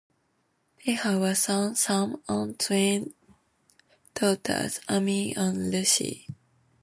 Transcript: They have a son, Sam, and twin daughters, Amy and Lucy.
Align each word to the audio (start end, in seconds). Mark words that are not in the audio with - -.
They 0.83 0.93
have 0.93 1.21
a 1.21 1.35
son, 1.35 1.75
Sam, 1.75 2.23
and 2.27 2.57
twin 2.59 3.13
daughters, 4.15 4.79
Amy 4.89 5.35
and 5.35 5.69
Lucy. 5.69 6.25